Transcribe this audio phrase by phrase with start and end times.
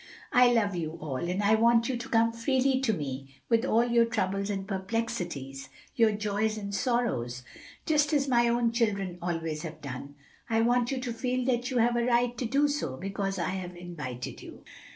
[0.33, 3.85] I love you all, and I want you to come freely to me with all
[3.85, 7.43] your troubles and perplexities, your joys and sorrows,
[7.85, 10.15] just as my own children have always done.
[10.49, 13.49] I want you to feel that you have a right to do so, because I
[13.49, 14.63] have invited you."